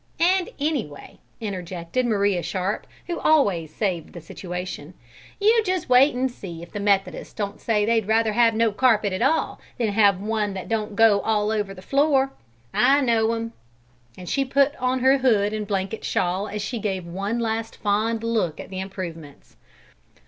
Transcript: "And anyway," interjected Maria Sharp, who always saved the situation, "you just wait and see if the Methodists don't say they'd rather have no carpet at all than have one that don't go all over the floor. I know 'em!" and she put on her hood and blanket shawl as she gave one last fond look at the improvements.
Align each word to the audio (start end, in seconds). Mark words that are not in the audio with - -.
"And 0.19 0.49
anyway," 0.59 1.19
interjected 1.39 2.07
Maria 2.07 2.41
Sharp, 2.41 2.87
who 3.05 3.19
always 3.19 3.71
saved 3.71 4.13
the 4.13 4.19
situation, 4.19 4.95
"you 5.39 5.61
just 5.63 5.89
wait 5.89 6.15
and 6.15 6.31
see 6.31 6.63
if 6.63 6.71
the 6.71 6.79
Methodists 6.79 7.35
don't 7.35 7.61
say 7.61 7.85
they'd 7.85 8.07
rather 8.07 8.33
have 8.33 8.55
no 8.55 8.71
carpet 8.71 9.13
at 9.13 9.21
all 9.21 9.61
than 9.77 9.89
have 9.89 10.19
one 10.19 10.55
that 10.55 10.67
don't 10.67 10.95
go 10.95 11.19
all 11.21 11.51
over 11.51 11.71
the 11.75 11.83
floor. 11.83 12.33
I 12.73 13.01
know 13.01 13.31
'em!" 13.33 13.53
and 14.17 14.27
she 14.27 14.43
put 14.43 14.75
on 14.77 15.01
her 15.01 15.19
hood 15.19 15.53
and 15.53 15.67
blanket 15.67 16.03
shawl 16.03 16.47
as 16.47 16.63
she 16.63 16.79
gave 16.79 17.05
one 17.05 17.37
last 17.37 17.75
fond 17.77 18.23
look 18.23 18.59
at 18.59 18.69
the 18.71 18.79
improvements. 18.79 19.55